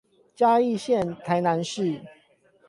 [0.35, 2.01] 嘉義縣臺南市